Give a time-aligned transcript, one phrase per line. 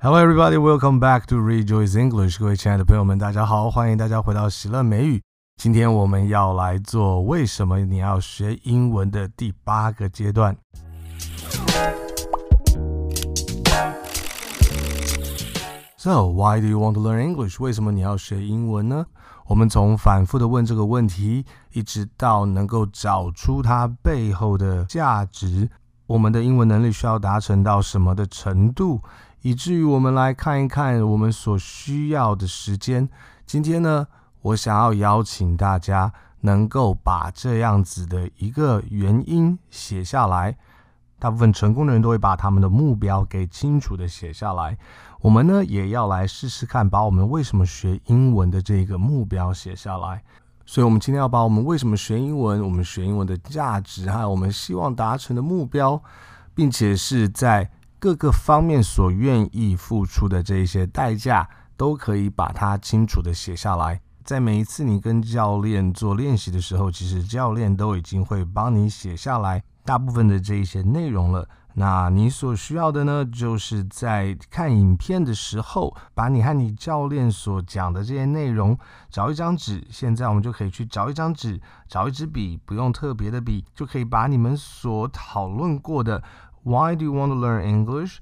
[0.00, 0.56] Hello, everybody.
[0.56, 2.38] Welcome back to Rejoice English.
[2.38, 5.20] 各位亲爱的朋友们，大家好，欢迎大家回到喜乐美语。
[5.56, 10.56] 今天我们要来做为什么你要学英文的第八个阶段。
[15.96, 17.60] So, why do you want to learn English?
[17.60, 19.04] 为什么你要学英文呢？
[19.46, 25.68] 我们从反复的问这个问题，一直到能够找出它背后的价值，
[26.08, 29.02] 我们的英文能力需要达成到什么的程度？
[29.42, 33.06] 以至于我们来看一看我们所需要的时间。
[33.44, 34.06] 今天呢，
[34.40, 36.10] 我想要邀请大家
[36.40, 40.56] 能够把这样子的一个原因写下来。
[41.18, 44.78] 大部分成功的人都会把他们的目标给清楚的写下来。
[45.20, 50.22] 我们呢，也要来试试看，把我们为什么学英文的这个目标写下来。
[50.70, 56.00] 所以，我们今天要把我们为什么学英文、我们学英文的价值，还有我们希望达成的目标，
[56.54, 57.70] 并且是在。
[58.00, 64.00] 各个方面所愿意付出的这一些代价，都可以把它清楚地写下来。
[64.22, 71.48] 在每一次你跟教练做练习的时候，其实教练都已经会帮你写下来大部分的这一些内容了。
[71.80, 78.76] 那你所需要的呢，就是在看影片的时候，把你和你教练所讲的这些内容，
[79.08, 79.86] 找一张纸。
[79.88, 86.20] 现在我们就可以去找一张纸，找一支笔，不用特别的笔，就可以把你们所讨论过的。
[86.64, 88.16] Why do you want to learn English？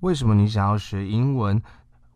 [0.00, 1.62] 为什么你想要学英文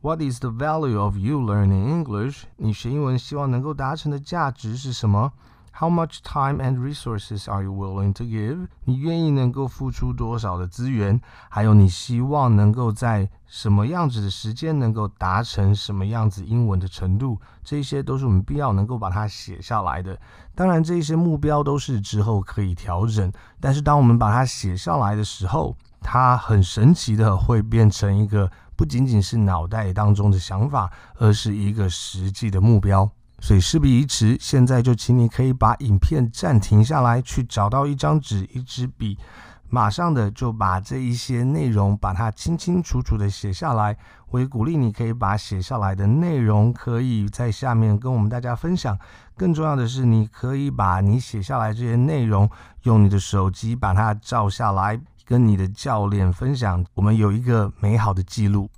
[0.00, 2.42] ？What is the value of you learning English？
[2.56, 5.32] 你学英文希望能够达成的价值是什么
[5.74, 8.68] ？How much time and resources are you willing to give？
[8.84, 11.20] 你愿意能够付出多少的资源？
[11.48, 17.40] 还有你希望能够在什么样子的时间能够达成什么样子英文的程度？
[17.64, 20.18] 这些都是我们必要能够把它写下来的。
[20.54, 23.32] 当然，这些目标都是之后可以调整。
[23.58, 33.10] 但是，当我们把它写下来的时候，它很神奇的会变成一个不仅仅是脑袋当中的想法，而是一个实际的目标。
[33.42, 39.18] 所以，事不宜迟，现在就请你可以把影片暂停下来，去找到一张纸、一支笔。
[39.68, 43.96] 马上的就把这一些内容把它清清楚楚的写下来。
[44.30, 48.96] 我也鼓励你可以把写下来的内容可以在下面跟我们大家分享。
[49.36, 52.48] 更重要的是，你可以把你写下来这些内容
[52.84, 56.84] 用你的手机把它照下来，跟你的教练分享。
[56.94, 58.70] 我们有一个美好的记录。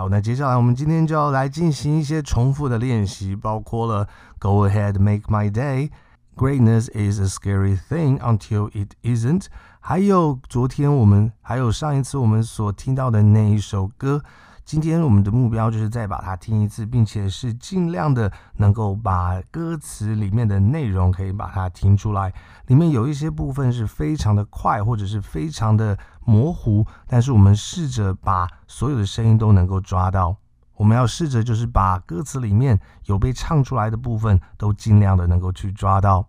[0.00, 5.90] 好，那接下来我们今天就要来进行一些重复的练习，包括了 Go ahead, make my day.
[6.34, 9.48] Greatness is a scary thing until it isn't.
[9.78, 14.22] 还有昨天我们还有上一次我们所听到的那一首歌。
[14.70, 22.32] 今天我们的目标就是再把它听一次，并且是尽量的能够把歌词里面的内容可以把它听出来。
[22.68, 30.36] 里面有一些部分是非常的快，或者是非常的模糊，但是我们试着把所有的声音都能够抓到。
[30.76, 36.28] 我们要试着就是把歌词里面有被唱出来的部分都尽量的能够去抓到。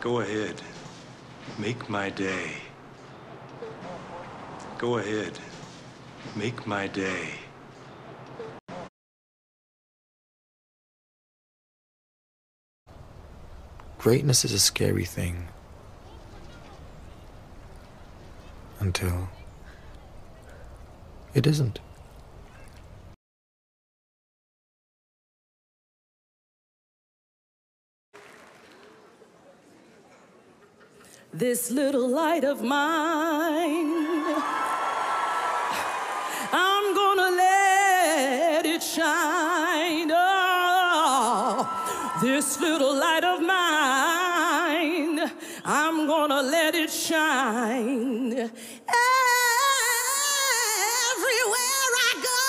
[0.00, 0.56] Go ahead,
[1.58, 2.65] make my day.
[4.78, 5.38] Go ahead,
[6.34, 7.30] make my day.
[13.96, 15.48] Greatness is a scary thing
[18.78, 19.30] until
[21.32, 21.80] it isn't.
[31.32, 34.25] This little light of mine
[38.94, 40.10] shine.
[40.14, 41.68] Oh,
[42.22, 45.30] this little light of mine,
[45.64, 48.32] I'm gonna let it shine.
[48.32, 48.50] Everywhere
[52.08, 52.40] I go,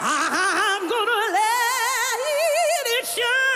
[0.00, 3.54] I'm gonna let it shine.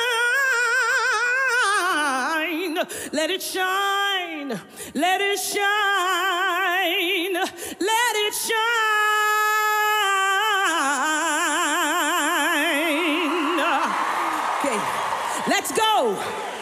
[3.13, 4.61] Let it shine.
[4.95, 7.35] Let it shine.
[7.35, 8.58] Let it shine.
[15.47, 16.58] Let's go.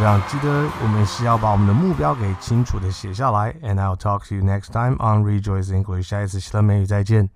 [0.00, 0.20] 这样。
[0.26, 3.52] 记得我们是要把我们的目标给清楚的写下来。
[3.62, 6.08] And I'll talk to you next time on Rejoice English。
[6.08, 7.30] 下一次新的美语再见。